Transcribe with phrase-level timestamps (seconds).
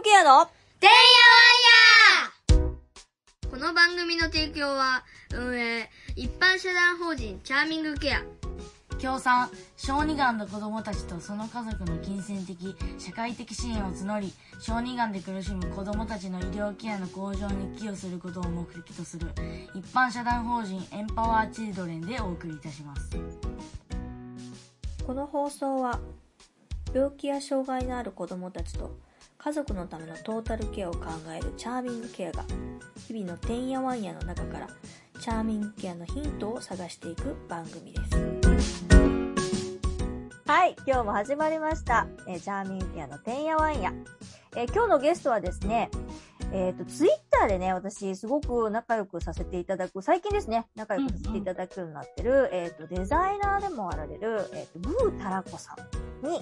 [0.00, 0.46] グケアの
[0.80, 8.22] てんやわんやこの番組の提供は、運営、一般社団法人チャーミングケア。
[8.98, 19.26] 協賛小児がんの子供たちとその家族の金銭的社会的支援を募り小児がんで苦しむ子供たちの医療ケアの向上に寄与することを目的とする
[19.74, 23.10] 一般社団法人エンパワーチルドレンでお送りいたします
[25.06, 26.00] この放送は
[26.94, 28.96] 病気や障害のある子どもたちと
[29.42, 32.44] 家族のためのトータルケアを考えるチャーミングケアが
[33.06, 34.68] 日々のてんやわんやの中から
[35.18, 38.16] チャーミングケアのヒントを探していく番組です。
[40.46, 43.94] はい今日も始まりました、えーチャーミングケアのてんやわんや、
[44.56, 45.90] えー今日のゲストはですね
[46.52, 55.76] えっ、と、ツイッターでね、私、すごく仲良くさせていただく、最近ですね、仲良くさせていただくようになってる、えっ、と、デザイナーでもあられる、えっ、と、ブータラコさ
[56.24, 56.40] んに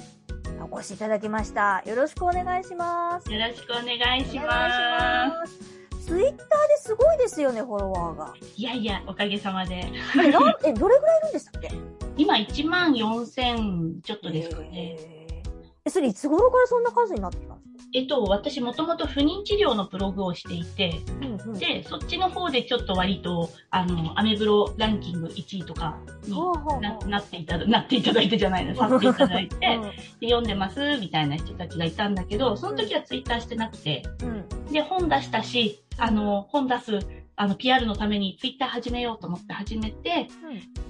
[0.71, 1.83] お越しいただきました。
[1.87, 3.33] よろしくお願いします。
[3.33, 6.07] よろしくお願いします。
[6.07, 6.39] ツイッターで
[6.81, 8.35] すごいですよね、フォロワーが。
[8.57, 9.85] いやいや、おかげさまで。
[10.17, 11.71] あれ、なん、え、どれぐらいいるんでしたっけ
[12.17, 14.97] 今1万4000ちょっとですかね。
[14.99, 15.49] えー
[15.85, 17.78] え、それいつ頃からそんな数になってきたんですか？
[17.95, 21.59] えっと、私もともと不妊治療のブログをしていて、うんうん。
[21.59, 26.37] で、そっちの方でちょっと割と、あの、アメブロランキング1位とかに
[26.83, 29.83] ななっていただ、なっていただいてじゃないの、 させていただいて、うん。
[29.83, 34.73] で読んでますみたいな人たちがいたんだけど、その時はツイッターしてなくて、うん。
[34.73, 36.99] で、本出したし、あの、本出す、
[37.37, 40.29] あの、PR のためにツイッター始めようと思って始めて、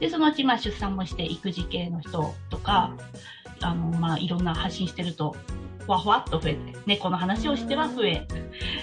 [0.00, 2.96] で、そのうち、まあ、出産もして、育児系の人とか、
[3.60, 5.36] あの、まあ、いろんな発信してると、
[5.67, 8.26] ふわふわっと増えて、猫の話をしては増え、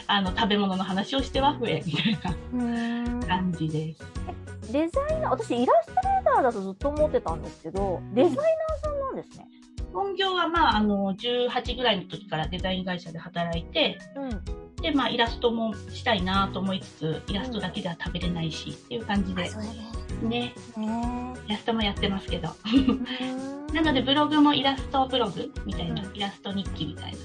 [0.08, 2.18] あの、食べ物の話をしては増え、みたい
[2.54, 3.20] うん。
[3.20, 4.04] な感じです。
[4.72, 8.38] デザイナー、私イラストレーターだとずっと思ってたんですけど、デザイナー
[8.82, 9.48] さんなんですね。
[9.94, 14.82] 本業は、まあ、あの、18ぐらいの時からデザイン会社で働いて、うん。
[14.82, 19.50] で、まあ、イラストもしたいなと思いつつ、イラストだけでは食べれないし、っていう感じで、
[20.22, 20.54] ね
[21.48, 22.50] イラストもやってますけど。
[23.72, 23.74] え。
[23.74, 27.18] なので、ブログもイラストブログみたいな、うんイラスト日記みたいな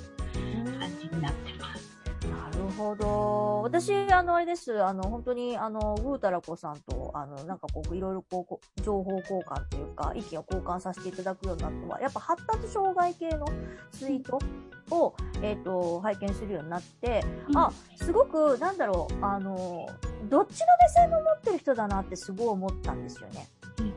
[2.80, 3.62] ほど。
[3.62, 4.82] 私、あの、あれです。
[4.82, 13.46] あの、本当に、あの、ぐーたらこさんと、あの、なんかこう、いろいろこうこう、情報交換っていうか、意見を交換させていただくようになったのは、やっぱ発達障害系の
[13.92, 14.38] ツイート
[14.90, 19.86] を、えっ、と、拝見するようになって、うんあ、すごく、なんだろう、あの、
[20.28, 23.46] どっちの目線も持ってる人だなってすごい思ったんですよね。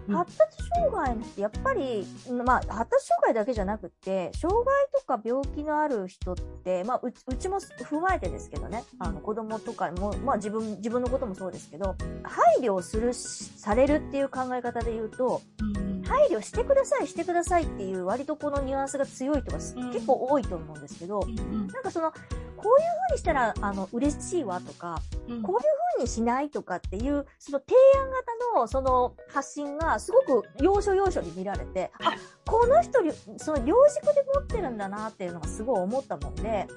[0.07, 2.05] うん発達障害の人やっぱり、
[2.45, 8.83] まあ、発達障害だけじゃなくて障害とか病気のある人って、まあ、うちも踏まえてですけどね。
[8.99, 21.67] あの子供とかも、まあ、自分自分のこともそうですけど配慮をするしされるっていう考え方で言うとうん配慮してくださいしてくださいっていう割とこのニュアンスが強い人が結構多いと思うんですけど、うん。
[21.67, 22.13] なんかその
[22.63, 25.61] こういう風にしたらあの嬉しいわとかうんこういう
[25.95, 32.15] 風にしないとかっていう、その提案型のその発信がすごく要所要所に見られて、あ、
[32.45, 32.99] この人、
[33.37, 36.67] その両軸で持ってるんだなっていうのがすごい思ったもんで、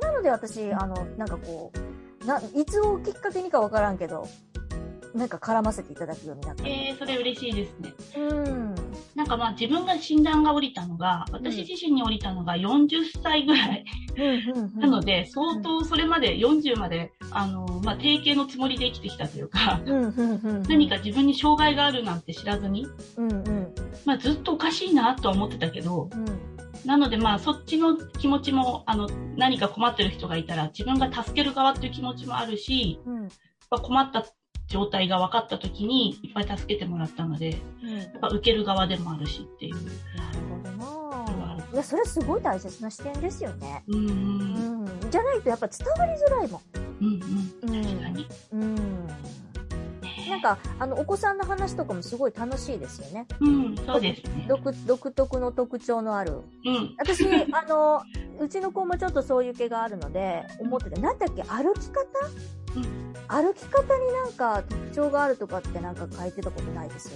[0.00, 1.72] なので私、あの、なんかこ
[2.22, 4.26] う、な、いつをきっかけにかわからんけど、
[5.14, 6.66] なんか絡ませていただくようになった。
[6.66, 7.94] えー、それ嬉しいですね。
[8.16, 8.74] うん。
[9.14, 13.84] なんかまあ自分が診断が降りたのが、私自身に降りたのが40歳ぐらい。
[14.76, 19.80] なので、相当それまで40まで、あの、まあ定型のつもりで生きてきたというか。
[20.68, 22.86] 何か自分に障害があるなんて知らずに、
[23.16, 26.24] うん、うん、まあずっとおかしいなとは思ってたけど、うん。
[26.84, 33.30] なのでまあそっちの気持ちも、あの、何か困ってる人がいたら自分が助ける側っていう気持ちもあるし、うん、やっ
[33.70, 34.26] ぱ困った
[34.66, 37.98] 状態が分かった時にいっぱい助けてもらったので、うん。
[37.98, 39.76] やっぱ受ける側でもあるしっていう。
[41.74, 43.82] いや、それすごい大切な視点ですよね。
[43.88, 45.10] うんうんうん。
[45.10, 46.62] じゃないとやっぱ伝わりづらいもん。
[47.00, 47.20] うん
[47.62, 47.84] うん。
[47.84, 48.28] 確かに。
[48.52, 49.06] うん。
[50.30, 53.26] なんか、あの、お子さんの話とかもすごい楽しいですよね。
[53.40, 54.46] うん、そうですね。
[54.48, 56.42] 独独特の特徴のある。
[56.64, 56.94] うん。
[56.96, 58.02] 私、あの、
[58.40, 62.02] うちの子もちょっとそういう毛があるので、思ってて、なんだっけ、歩き方、
[62.76, 67.10] うん歩き方になんか特徴があるとかってなんか書いてたことないです？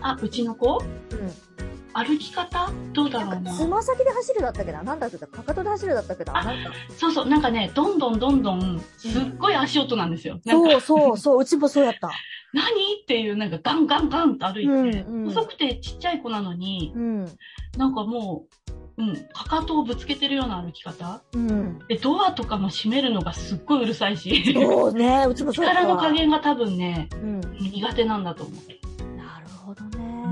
[0.00, 0.78] あ、うちの子？
[0.78, 0.86] うん。
[2.04, 2.70] 歩き方？
[2.92, 3.52] どうだろうんな。
[3.52, 4.82] つま先で走るだったっけな？
[4.82, 5.26] なんだっけな？
[5.26, 6.38] かかとで走るだったっけな？
[6.38, 6.72] あなんか。
[6.96, 10.38] そうそう、なんかね、どんどんどんどん、すっごい足音なんですよ。
[10.46, 12.10] そうそうそう、うちもそうやった。
[12.54, 12.68] 何？
[13.02, 17.24] っていう、なんかガンガンガンと歩いて、うんうん細くてちっちゃい子なのに、うん。
[17.76, 18.46] なんかも
[18.98, 21.22] う、うん、かかとをぶつけてるような歩き方？
[21.34, 21.78] うん。
[21.88, 25.52] で、ドアとかも閉めるのがすっごいうるさいし、そうね、うちも。
[25.52, 27.40] 力の加減が多分ね、うん。
[27.72, 28.87] 苦手なんだと思う。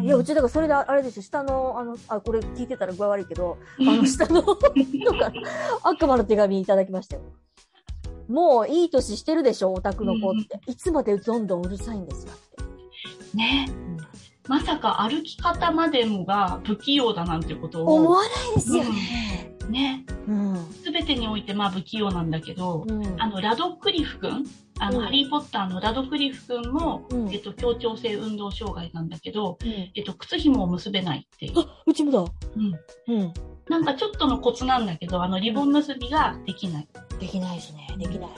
[0.07, 5.33] いいや、うちだからそれであれですよ、下の、あの、あ、これ聞いてたら具合悪いけど、あの、下の人から
[5.83, 7.23] 悪魔の手紙いただきましたよ。
[8.29, 10.61] もういい年してるでしょ、オタクの子って。
[10.71, 13.37] いつまでどんどんうるさいんですかって。
[13.37, 13.67] ね。
[13.69, 13.97] うん
[14.49, 19.57] まさか歩き方までもが不器用だなんてことを、思わないですよね。
[19.69, 20.07] ね。
[20.29, 20.57] うん。
[20.85, 23.21] すべてにおいてまあ不器用なんだけど、うん。
[23.21, 24.45] あの、ラドクリフ君、
[24.79, 31.61] あの、うんハリーポッターのラドクリフ君も、うんえっと、協調性運動障害なんだけど、うんえっと、靴紐を結べないっていう。
[31.61, 32.19] あ、うちもだ。
[32.57, 33.15] うん。
[33.15, 33.33] うん。
[33.69, 36.89] なんかちょっとのコツなんだけど、あの、リボン結びができない。
[37.19, 37.89] できないですね。
[37.99, 38.31] できない。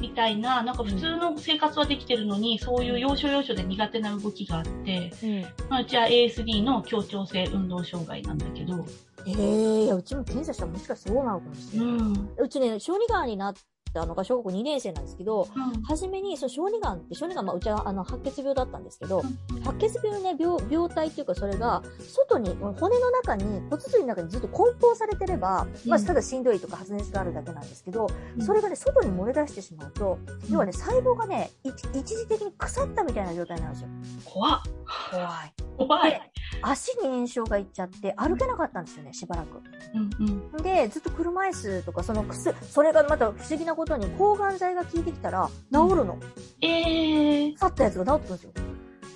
[0.00, 5.42] みたいな、なんか普通の生活はできてるのに、そういう要所要所で苦手な動きがあって、うん。
[5.68, 8.84] まあ、うちは ASD の協調性運動障害なんだけど、
[9.26, 11.88] ええいや、うちも検査したらもしかしたらそうなのかもしれない。
[11.88, 12.30] ん。
[12.38, 13.54] うちね、小児がんになっ
[13.94, 15.82] たのが小学校2年生なんですけど、うん。
[15.82, 19.22] 初めに、その小児がんって、小児がん、まあ、うちはあの白血病だったんですけど、
[19.64, 28.44] 白血病ね、病、病態っていうか、それが、外に、骨の中に、骨髄の中にずっと梱包されてれば、まあ、うんただしんどいとか発熱があるだけなんですけど、うん。
[28.44, 30.18] それがね、外に漏れ出してしまうと、
[30.50, 33.88] 要はね、細胞がね、一一時的に腐ったみたいな状態なんですよ。
[34.24, 34.60] 怖っ。
[35.10, 35.54] 怖い。
[35.76, 36.30] 怖い。
[36.62, 39.60] 足に炎症がいっちゃって、歩けなかったんですよね、しばらく。
[39.94, 40.62] うんうん。
[40.62, 46.18] で、ずっと車椅子とか、その薬、それがまた不思議なことに、抗がん剤が効いてきたら、治るの。
[46.60, 47.54] えー。
[47.54, 48.52] 腐ったやつが治ってくるんですよ。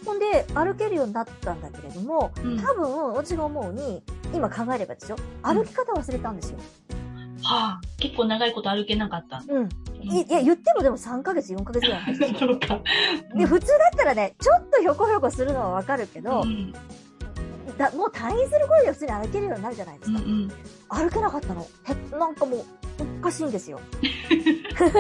[0.05, 4.03] ほんで、歩けるようになったんだけれども、うん多分、私が思うに、
[4.35, 6.59] 今考えればですよ、歩き方忘れたんですよ。
[7.43, 9.43] はあ、結構長いこと歩けなかった。
[9.49, 9.69] うん。
[10.11, 12.59] いいや、言ってもでも3ヶ月、4ヶ月ぐらいなんですよ。
[13.37, 16.73] で、普通だったらね、ちょっとひょこひょこするのはわかるけど、うん
[17.77, 20.19] だもう退院する頃には普通に歩けるようになるじゃないですか。
[20.19, 20.49] うんうん。
[20.89, 21.67] 歩けなかったの。
[21.85, 22.65] へ、なんかもう、
[23.21, 23.79] おかしいんですよ。
[24.79, 24.99] ほんで、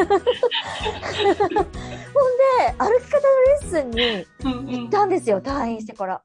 [2.78, 6.22] 歩き方のレッスンに行ったんですよ、退院してから。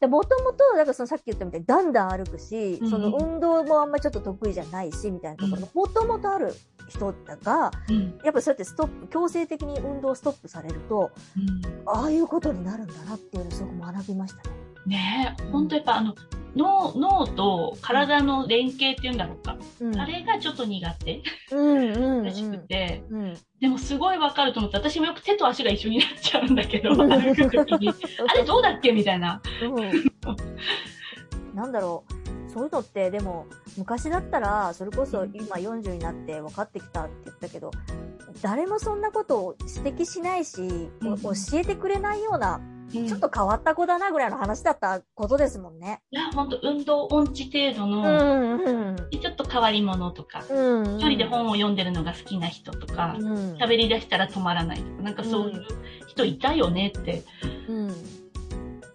[0.00, 6.54] で、もともと、だからそのさっき言ったみたいに、だんだん歩くし、うんその運動もあんまりちょっと得意じゃないし、みたいなところが、もともとある
[6.90, 14.56] 人が、うんやっぱりそうやってストップ、強制的に運動ストップされると、うんああいうことになるんだなっていうのをすごく学びましたね。
[14.86, 16.14] ねえ、ほんとやっぱあの、
[16.56, 19.56] 脳、脳と体の連携っていうんだろうか。
[19.80, 20.00] うん。
[20.00, 21.22] あれがちょっと苦手
[21.52, 22.24] うんうんうん。
[22.24, 23.36] らしくて、うん。
[23.60, 27.90] でもすごいわかると思って、私もよく手と足が一緒になっちゃうんだけど、 歩くときに。
[27.90, 28.90] あれどうだっけ？
[28.92, 29.40] みたいな。
[29.62, 31.54] うん。
[31.54, 32.19] なんだろう。
[32.52, 37.70] そういうのって、でも、昔だったら、それこそ今40になって分かってきたって言ったけど、
[38.42, 40.62] 誰もそんなことを指摘しないし、
[41.00, 46.00] うん教えてくれないような、うんちょっと変わった子だなぐらいの話だったことですもんね。
[46.10, 48.96] いや、ほんと運動音痴程度うの、ん、うん。
[49.12, 50.96] ちょっと変わり者とか、うん。
[50.96, 53.54] 一人で本を読んでるのが好きな人とか、うん。
[53.58, 55.64] 喋り出したら止まらないとか、なんかそういう
[56.08, 57.22] 人いたよねって
[57.68, 57.94] うん。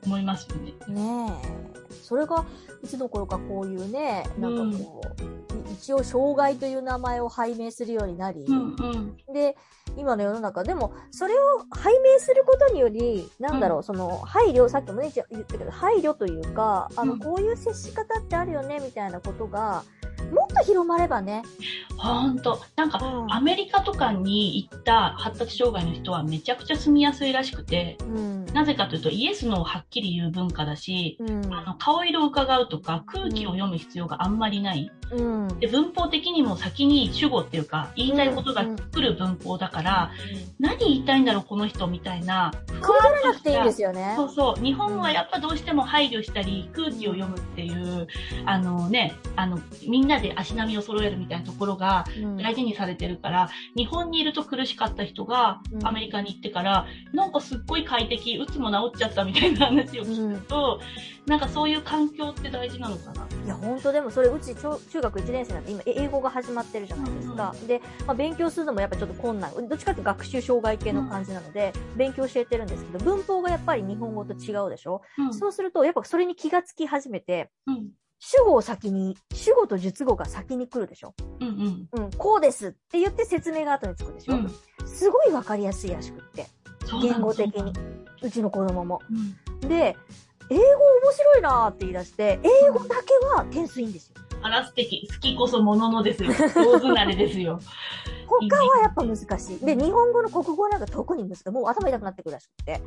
[0.06, 0.74] 思いますよね。
[0.88, 1.94] ねえ。
[2.04, 2.46] それが、
[2.84, 5.02] いつの頃かこういうね、なんかこ
[5.65, 9.18] う、い一応障害という名前を拝命するようになり、うんうん。
[9.34, 9.56] で、
[9.98, 19.84] 今の世の中、でも、それを拝命することにより、なんだろう、うその、配慮、さっきもね、言ったけど、配慮というか、あの、うんこういう接し方ってあるよね、みたいなことが、
[20.32, 21.44] もっと広まればね。
[21.98, 22.62] ほんと。
[22.76, 28.46] なんか、うんアメリカとかに行った発達障害の人はめちゃくちゃ住みやすいらしくて、うん。
[28.48, 31.54] なぜかというとイエスのをはっきり言う文化だし、うん。
[31.54, 34.92] あの顔色を伺うとか空気を読む必要があんまりない。
[35.66, 35.72] うん。
[35.72, 40.12] で、文法的にも先に主語っていうか言いたいことが来る文法だから、
[40.60, 42.52] 何言いたいんだろうこの人みたいな。
[42.68, 44.14] 食い取らなくていいんですよね。
[44.16, 44.64] そうそう。
[44.64, 48.08] 日本はやっぱどうしても配慮したり、空気を読むっていう、
[48.46, 60.80] あのね、あの、みんなで足並みを揃えるみたいなところがうん大事にされてるから、日本にいると苦しかった人がうんアメリカに行ってから、なんかすっごい快適、うつも治っちゃったみたいな話を聞くと、
[61.28, 63.26] なんかそういう環境って大事なのかな。
[63.46, 67.56] いや、本当でもそれ、うち中中学1年生なんて今、え英語が始まってるじゃないですか。
[67.68, 69.52] で、まあ、勉強するのもやっぱちょっと困難。
[69.68, 75.34] どっちかっていうと学習障害系の感じなので、勉強教えてるんですけど、文法がやっぱり日本語と違うでしょ、うん。
[75.34, 77.90] そうすると、やっぱそれに気がつき始めて、うん。
[78.20, 81.14] 主語を先に、主語と述語が先に来るでしょ？
[81.42, 81.48] うん
[81.94, 82.06] うん。
[82.06, 84.52] うん、こうですって言って説明が後につくでしょ、うん
[84.86, 86.48] すごいわかりやすいらしくって。
[87.02, 87.74] 言語的に
[88.22, 89.02] そうちの子供も。
[89.62, 89.70] うん。
[89.70, 89.98] で、
[90.50, 94.16] 英語面白いなーって言い出して、英語だけは点数いいんですよ。
[94.46, 95.08] あら素敵。
[95.12, 96.32] 好きこそもののですよ。
[96.32, 97.60] 上手なれですよ。
[98.28, 99.66] 他はやっぱ難しい。
[99.66, 101.50] で、日本語の国語なんか特に難しい。
[101.50, 102.82] もう頭痛くなってくるらしくて。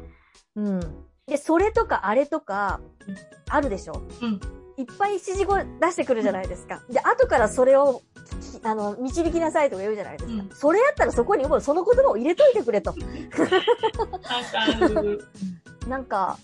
[0.56, 0.80] うん。
[1.26, 3.16] で、それとかあれとかうん、
[3.48, 4.02] あるでしょ？
[4.22, 4.40] うん。
[4.76, 6.80] いっぱい指示語出してくるじゃないですか。
[6.88, 8.02] で、後からそれを、
[8.60, 10.40] きあの、導きなさいとか言うじゃないですか。
[10.40, 12.94] うんそれやったらそこにもうその言葉を入れといてくれと。
[15.88, 16.38] なんか、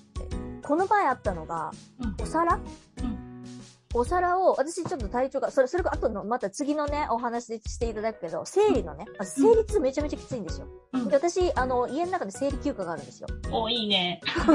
[0.62, 2.58] この前あったのが、うんお皿、う
[3.06, 3.23] ん
[3.94, 10.66] お皿を、私ちょっと体調が、それ、それが後の、また次のね、お話でしていただくけど、生理のね、あ生理痛めちゃめちゃきついんですよ。
[10.92, 13.28] うんで私、あの、家の中で生理休暇があるんですよ。
[13.52, 14.20] お、いいね。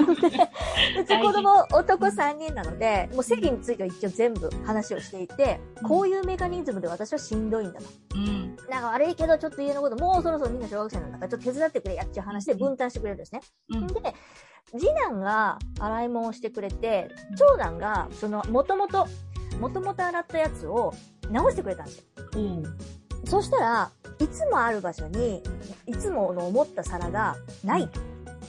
[1.00, 7.86] うち 子供男3人なので、もう生理については一応全部話をしていて、こういうメカニズムで私はしんどいんだと。
[8.16, 8.56] うん。
[8.70, 13.42] なんか悪いけど、ちょっと家のこと、もうそろそろみんな小学生なんだから、ちょっと手伝ってくれやっていう話で分担してくれるんですね。
[13.70, 13.88] うん。
[13.88, 14.14] で、
[14.78, 19.08] 次男が洗い物をしてくれて、長男が、その、もともと、
[19.60, 20.94] もともと洗ったやつを
[21.30, 22.04] 直してくれたんですよ。
[22.36, 22.64] おう
[23.26, 25.44] そしたら、いつもある場所に、
[25.86, 27.90] いつもの思った皿がない。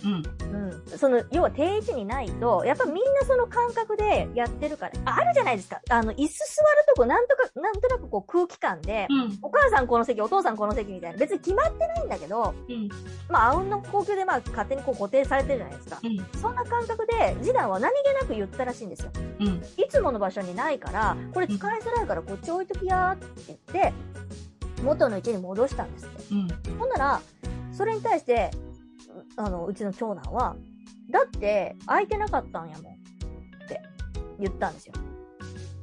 [0.05, 0.71] うん。
[0.71, 0.99] うん。
[0.99, 5.81] その、要は定位置にないと、やっぱみんなその感覚でやってるから、ああるじゃないですか。
[5.89, 9.39] あの、椅子座るとこ、なんとか、なんとなくこう空気感で、うん。
[9.43, 11.19] お母さんこの席、お父さんこの席みたいな。
[11.19, 12.89] 別に決まってないんだけど、うん。
[13.29, 16.01] まあ、あうんの高級でまあ、勝手にこう固定されてるじゃないですか。
[16.03, 16.41] うん。
[16.41, 19.11] そんな感覚で、次男は何気なく言ったらしいんですよ。
[19.41, 19.47] うん。
[19.77, 23.93] いつもの場所にないから、これ使いづらいからこっち置いときやーって言って、
[24.83, 26.35] 元の位置に戻したんですって。
[26.35, 26.79] うん。
[26.79, 27.21] ほんなら、
[27.73, 28.70] それに対して、う
[29.41, 30.57] あの、うちの長男は、
[31.11, 32.93] だって、空いてなかったんやもん。
[32.95, 33.81] って
[34.39, 34.95] 言ったんですよ。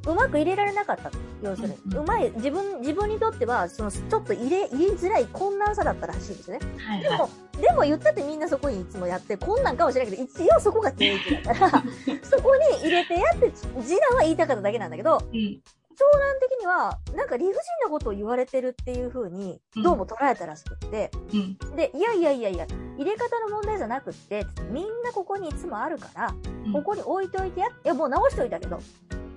[0.07, 1.17] うまく入れられなかったと。
[1.41, 1.75] 要するに。
[1.97, 6.65] うまい、自分、自分にとっては、その、ちょっと入れ、入れづらい困難さだったらしいんですよね。
[6.77, 7.09] はいはい。
[7.09, 7.29] でも、
[7.61, 11.83] でも言ったってみんなそこにいつもやって、こんなんかもしれないけど、一応そこが定位置だから、
[12.23, 15.61] そこに入れてやって、次男は言いたかっただけなんだけど、うん。
[15.97, 21.75] 長男的には、なんか理不尽なことを言われてるっていう風に、どうも捉えたらしくって、うん。
[21.75, 26.33] で、いやいやいやいや、入れ方の問題じゃなくって、みんなここにいつもあるから、
[26.65, 28.77] うんここに置いといてや、いやもう直しといたけど、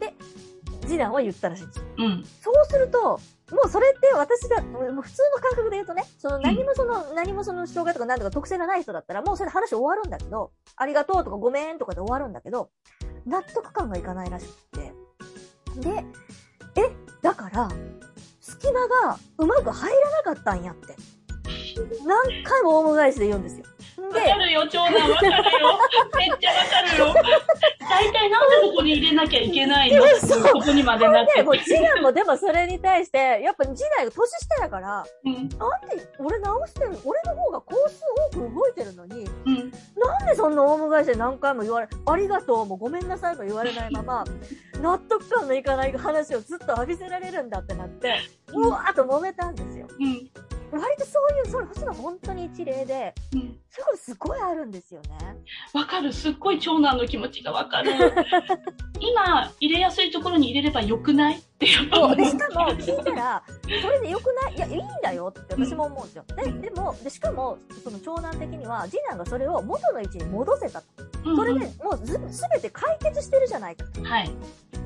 [0.01, 0.13] で、
[0.83, 1.85] 次男は言ったらしいんですよ。
[1.99, 2.25] うん。
[2.25, 3.19] そうすると、も
[3.67, 12.71] うそれって私が、もう普通の感覚で言うとね、その何もその、何もその障害とか何とか特性がない人だったら、もうそれで話終わるんだけど、ありがとうとかごめんとかで終わるんだけど、
[13.27, 14.93] 納得感がいかないらしくって。
[15.81, 16.05] で、
[16.77, 16.91] え、
[17.23, 17.69] だから、
[18.41, 20.97] 隙間がうまく入らなかったんやって。
[22.05, 23.65] 何回もオウム返しで言うんですよ。
[24.01, 25.79] わでか、るよ、長男わかるよ。
[26.17, 27.15] めっちゃわかるよ。
[27.89, 30.03] 大体なんでここに入れなきゃいけないの？
[30.03, 35.35] ここにまでなってで、もう次男もでもそれに対して、やっぱ次男が年下やから、うん。
[35.35, 35.51] なんで
[36.19, 38.01] 俺直してる俺の方が工数
[38.33, 39.57] 多く動いてるのに、うん。
[39.97, 44.25] なんでそんなオウム返しで何回も言われ、ありがとうもごめんなさいも言われないまま、
[44.81, 48.19] 納得感のいかない話をずっと浴びせられるんだってなって、
[48.55, 49.87] うわーっと揉めたんですよ。
[49.99, 50.31] うん。
[50.73, 53.15] 割とそういう、それ、それ本当に一例で、
[53.73, 55.09] それすごいあるんですよね。
[55.73, 56.13] わかる。
[56.13, 57.93] すっごい長男の気持ちがわかる。
[58.99, 62.17] 今、入れやすいところに入れればよくないってやっぱそう。
[62.17, 64.55] で、しかも聞いたら、それでよくない？
[64.57, 66.25] いや、いいんだよって私も思うんですよ。
[66.37, 70.87] で、でも、で、しかも、その長男的には、次男がそれを元の位置に戻せたと。
[71.25, 74.03] うんそれでもうず、すべて解決してるじゃないかと。
[74.03, 74.31] はい。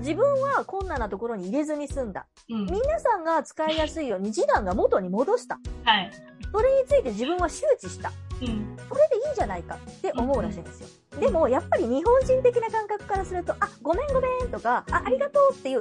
[0.00, 2.26] 自分は困難なところに入れずに済んだ。
[2.50, 2.67] うん。
[2.67, 5.59] 皆さんが使いやすいように次男が元に戻した。
[5.85, 6.11] はい。
[6.53, 8.12] それについて自分は周知した。
[8.41, 8.76] うん。
[8.88, 10.88] それでいいじゃないかって思うらしいんですよ。
[11.21, 15.81] でも、やっぱり日本人的な感覚からすると、あ、ごめんごめんとか、あ、ありがとうっていう、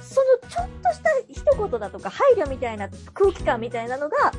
[0.00, 4.32] そのちょっとした一言だとか配慮みたいな空気感みたいなのが、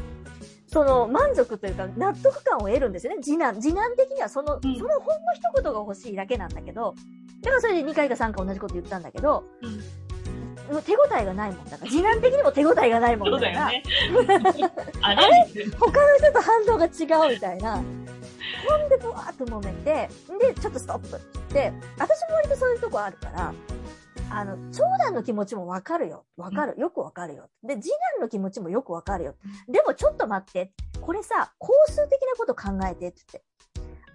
[0.67, 3.21] その満足というか納得感を得るんですよね。
[3.21, 6.95] 次男、次男的にはその、うんそのほんの一言が欲しいだけなんだけど、
[7.41, 9.79] だからそれで2回か3回同じこと言ったんだけど、うん。
[10.71, 13.83] もう手応えがないもんだから、次男的にも手応えがないもんだから、だよね。
[15.01, 15.47] あれ？
[15.79, 17.75] 他の人と反応が違うみたいな。
[17.75, 17.81] ほ
[18.77, 23.53] んで、ぶわーっと揉めて、で、ちょっとストップって言って、私も割とそういうとこあるから、
[24.29, 26.25] あの、長男の気持ちもわかるよ。
[26.37, 26.79] わかる。
[26.79, 27.49] よくわかるよ。
[27.63, 29.35] で、次男の気持ちもよくわかるよ。
[29.67, 30.71] でもちょっと待って。
[31.01, 33.43] これさ、工数的なこと考えてって言って。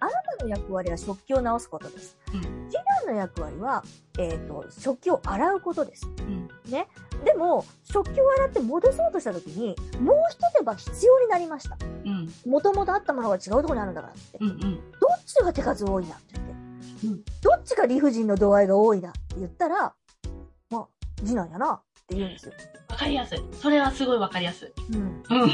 [0.01, 2.17] あなたの役割は食器を直すことです。
[3.09, 3.83] の役割は、
[4.17, 6.07] えっ、と、食器を洗うことです。
[6.19, 6.47] うん。
[7.23, 11.77] でも、食器を洗って戻そうとした時に、もう一手間必要になりました。
[12.05, 12.33] うん。
[12.45, 14.37] もともとあったものが違うところにあるんだからって。
[14.39, 14.49] うん。
[14.49, 14.59] うん。
[14.59, 16.51] どっちが手数多いなって言って。
[16.51, 19.93] うんどっちが理不尽の度合いが多いなって言ったら、
[20.69, 20.87] まあ、
[21.23, 22.53] 次男やなって言うんですよ。
[22.89, 23.39] わかりやすい。
[23.53, 24.95] それはすごいわかりやすい。
[24.95, 25.23] うん。
[25.29, 25.51] うん。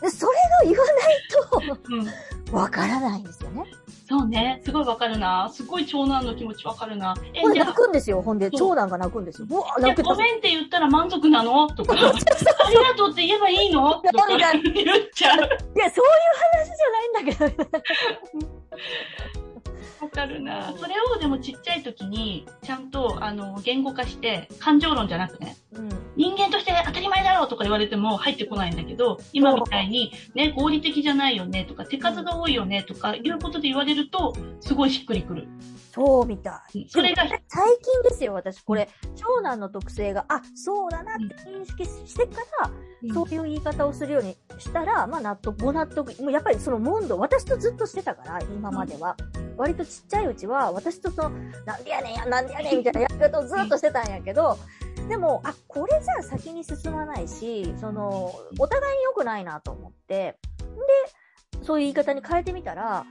[0.00, 0.32] で、それ
[0.64, 2.06] が言わないうん。
[2.50, 3.64] と、わからないんですよね。
[4.08, 4.62] そうね。
[4.64, 5.50] すごいわかるな。
[5.52, 7.14] すごい長男の気持ちわかるな。
[7.34, 8.22] えほん、でじゃ泣くんですよ。
[8.22, 9.48] ほんで、長男が泣くんですよ。
[9.50, 11.68] うわ、泣くごめんって言ったら満足なの？
[11.68, 13.92] とか、 ありがとうって言えばいいの？
[13.94, 14.56] とか言っちゃう。
[14.56, 15.42] い
[15.78, 17.78] や、そういう話じゃないんだけど。
[20.18, 20.74] わかかるな。
[20.76, 35.46] それをでもちっちゃい時に、ちゃんと、あの、言語化して、感情論じゃなくね、うん、人間として当たり前だろうとか言われても入ってこないんだけど、今みたいに、ね、合理的じゃないよねとか、手数が多いよねとか、いうことで言われると、すごいしっくりくる。
[35.98, 36.86] そうみたい。
[36.88, 37.38] それが、最
[37.82, 38.60] 近ですよ、私。
[38.60, 42.70] これ、長男の特性が、あ、そうだなって認識してから、
[43.02, 46.16] うん、そういう言い方をするようにしたら、まあ納得、ご納得。
[46.22, 49.16] もうやっぱりその問答、私とずっとしてたから、今までは。
[49.36, 51.30] うん、割とちっちゃいうちは、私とその、
[51.64, 54.58] なんでやねんや、なんでやねんみたいなやり方をずっとしてたんやけど、
[55.08, 60.38] でも、あ、これじゃあ先に進まないし、その、お互いに良くないなと思って、
[61.60, 63.06] で、そういう言い方に変えてみたら、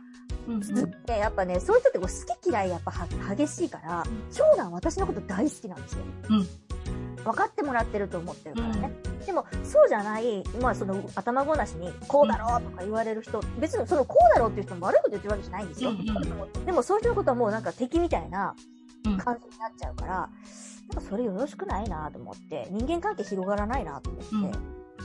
[0.47, 2.93] うんうん、やっぱね、そういう人ってこう好き嫌いやっぱ
[3.35, 5.99] 激しいから、長男私のこと大好きなんですよ。
[6.29, 7.23] うん。
[7.23, 8.91] 分かってもらってると思ってるからね。
[9.37, 15.91] も、そうじゃない、まあその頭ごなしに、こうだろうとか言われる人、別にそのこうだろうっていう人も悪いこと言ってるわけじゃないんですよ。
[16.65, 18.55] でもそういうことはもうなんか敵みたいな
[19.03, 24.57] 感じになっちゃうから、なんかそれよろしくないなと思って、人間関係広がらないなと思って。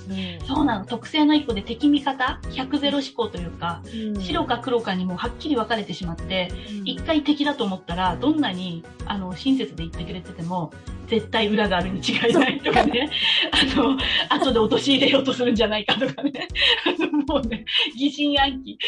[0.09, 0.47] うん。
[0.47, 0.87] そうなの。
[0.87, 3.83] 特性の一個で敵味方、100ゼロ思考というか、
[4.15, 6.51] うん、白か黒かにもはっきり分かれてしまって、
[6.85, 10.73] 一、うん、回敵だと思ったら、どんなに、あの、親切で言ってくれてても、
[11.13, 13.11] 絶対裏があるに違いないとかね、
[13.51, 13.99] あの、
[14.31, 16.49] 後で陥れようとするんじゃないかとかね、
[16.87, 18.79] あの、もうね、疑心暗鬼。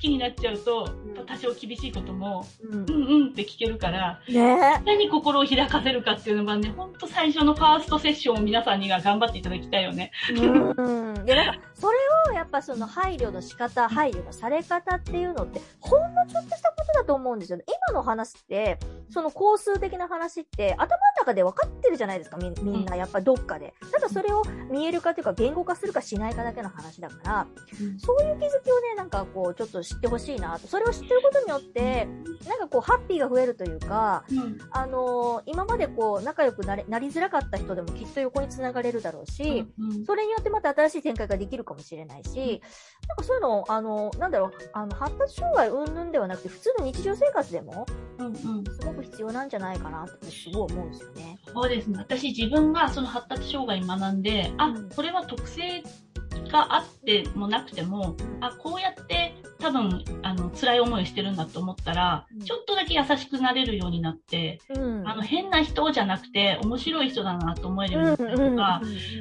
[0.00, 0.88] きになっちゃうと、
[1.26, 10.10] 多少厳しいことも、うん、うんうんって聞けるから、ね、何心を開かせるかっていうのがね、ほんと最初のファーストセッションを皆さんには頑張っていただきたいよね。
[10.30, 11.24] うん。
[11.24, 11.96] で、なんか、それ
[12.30, 17.64] をやっぱその配慮の仕方、配慮のされ方っていうのって、ほんのちょっとしたことだと思うんですよね。
[17.90, 18.78] 今の話って、
[19.10, 23.74] その工数的な話って、頭の中で分かってるじゃないですか、みみんな、やっぱどっかで。
[23.92, 27.46] ただそれを見えるかというか、言語化するかしないかだけの話だから、
[27.98, 30.66] そういう気づきをね、なんかこう、ちょっと知ってほしいなと。
[30.66, 32.06] それを知ってることによって、
[32.48, 42.62] なんかこう、ハッピーが増えるというか、うん、あのー、今までこう、仲良くなれなりづらかった人でもきっと横に繋がれるだろうし、うんうん、それによってまた新しい展開ができるかもしれないし、
[43.08, 47.86] なんかそういうの、あの、なんだろう、あの、発達障害云々ではなくて、普通の日常生活でも、
[48.18, 51.38] うんうん、すごく必要なんじゃないかなってすごい思うんですよね。
[51.52, 51.98] そうですね。
[51.98, 55.82] 私自分がその発達障害学んで、あ、これは特性
[56.50, 59.29] があってもなくても、あ、こうやって
[59.60, 68.80] 多分、あの、辛い思いをしてるんだと思ったら、うん、ちょっとだけ優しくなれるようになって、うん、あの、変な人じゃなくて、面白い人だなと思えるようになったりとか、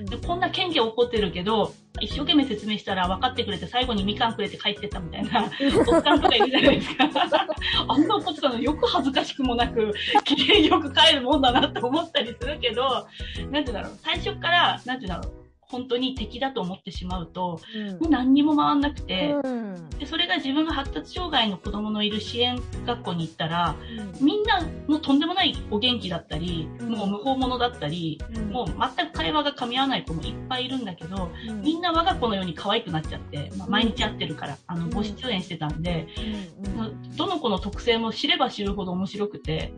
[0.10, 5.52] でこんな謙虚怒ってるけど、一生懸命説明したら分かってくれて、最後にみかんくれて帰ってったみたいな、
[5.88, 7.10] おっさんとかいるじゃないですか。
[7.88, 13.08] あんな怒ってたのよく恥ずかしくもなく、綺麗によく帰るもんだなって思ったりするけど、なんて
[13.52, 23.76] 言うんだろう、最初から、なんて言うんだろう、本当に敵だと思ってしまうと、うん、もう何にも回んなくて、うん、でそれが自分が発達障害の子供のいる支援学校に行ったら、
[24.20, 28.20] うん、みんなもうとんでもないお元気だったり、もう無法者だったり、
[28.52, 31.30] もう全く会話が噛み合わない子もいっぱいいるんだけど、
[31.64, 36.08] みんな我が子のように可愛くなっちゃって、まあ、毎日会ってるから、あの、ご出演してたんで、
[37.16, 39.72] どの子の特性も知れば知るほど面白くて、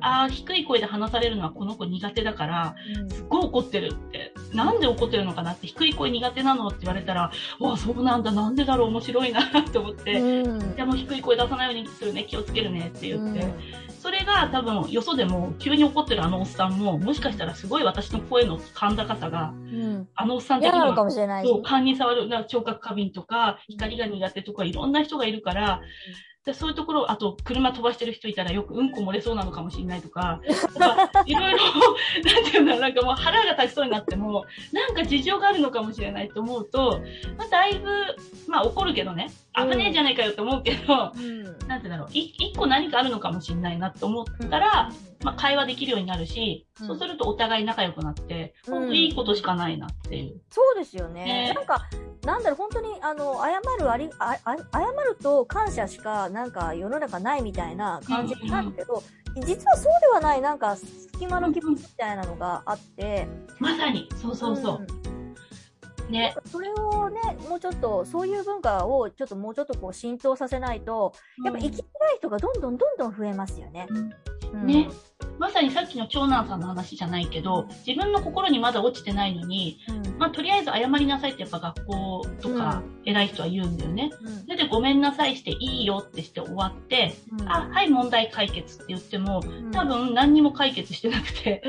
[0.00, 2.76] ああ、低い声で話されるのはこの子苦手だから、
[3.08, 13.54] すっごい怒ってるって、なんで怒ってるのかなって低い声苦手なのって言われたら、わあ、そうなんだ、なんでだろう、面白いなって思って、うん、じゃあもう低い声出さないようにするね、気をつけるねって言って、うん、
[14.00, 20.94] それが多分、よそでも急に怒ってるあのおっさんも、もしかしたらすごい私の声の甲高さが、うん、あのおっさん的には、
[21.44, 25.80] そう、勘に触る、聴覚過敏とか、光が苦手とか、いろんな人がいるから、
[26.44, 30.42] でそういうところ、あと、車飛ばしてる人いたらよくうんこ漏れそうなのかもしれないとか、
[31.24, 31.58] いろいろ、
[32.22, 37.00] なんていうんだなんかもう腹が立ちそうになっても、なんか事情があるのかもしれないと思うと、
[37.38, 37.88] まあ、だいぶ、
[38.46, 50.40] まあ怒るけどね、危ねえじゃないかよと思うけど、うん、なんてだろう、一個何かあるのかもしれないなと思ったら、うん、まあ会話できるようになるし、うん、そうするとお互い仲良くなって、本当いいことしかないなっていう。
[50.50, 51.24] そうですよね。
[51.24, 51.52] ね。
[51.54, 51.86] なんか、
[52.24, 59.02] なんだろう、本当に、あの、謝るあり、あ、あ謝ると感謝しか、なんか世の中ないみたいな感じになるけど、
[59.36, 63.28] うんうん、実はそうではない、なんか、隙間の気持ちみたいなのがあって。
[63.60, 64.86] まさに、そうそうそう。
[65.06, 65.14] うん
[66.10, 66.34] ね。
[66.46, 71.12] それをね、もうちょっと、そういう文化をちょっともうちょっとこう浸透させないと、
[71.44, 73.86] やっぱ生きづらい人がどんどんどんどん増えますよね。
[74.52, 74.88] うん、ね。
[75.38, 84.10] まさにさっきの長男さんの話じゃないけど、自分の心にまだ落ちてないのに、うん、まあとりあえず謝りなさいってやっぱ学校とか偉い人は言うんだよね。
[84.22, 91.62] うん、それでごめんなさいしていいよってして終わって、うん、あ、はい問題解決って言っても、多分何にも解決してなくて、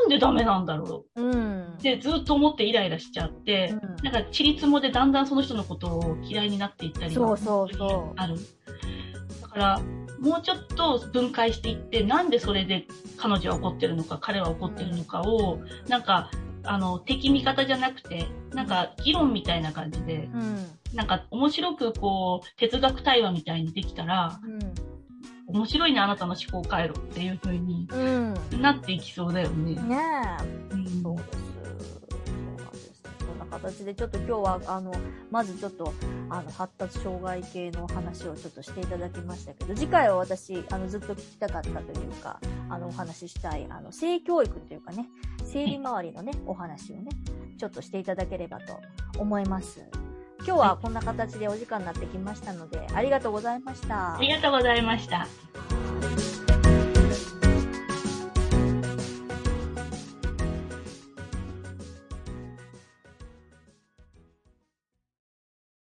[0.00, 8.20] なんでダメなんだろう、うん、ってずっと思ってイライラしちゃって、うん、なんか、ちりつもでだんだんその人のことを嫌いになっていったりそうそうそう。
[8.20, 8.36] ある。
[9.56, 9.80] から、
[10.20, 16.30] もうちょっと分解していって、なんでそれで彼女は怒ってるのか、彼は怒ってるのかを、なんか、
[16.64, 20.66] あの、敵味方じゃなくて、なんか議論みたいな感じで、うん。
[20.94, 24.95] なんか面白くこう、哲学対話みたいにできたら、う
[25.48, 28.34] 面白いね、あなたの思考回路っていう風にん。
[28.52, 28.60] うん。
[28.60, 29.74] なっていきそうだよね。
[29.74, 29.96] ね
[30.40, 30.74] え。
[30.74, 31.46] うんそうです。
[32.02, 33.02] そうなんです。
[33.20, 34.92] そんな形で、ちょっと今日は、あの、
[35.30, 35.92] まずちょっと、
[36.30, 45.08] あの、発達障害系の話をちょっとしていただきましたけど、次回は私、あの、ずっと聞きたかったというか、あの、お話ししたい、あの、性教育というかね、
[45.44, 47.10] 生理周りのね、お話をね、
[47.56, 48.80] ちょっとしていただければと
[49.18, 49.80] 思います。
[50.46, 54.16] 今日はこんな形でお時間になってきましたので、ありがとうございました。
[54.16, 55.26] ありがとうございました。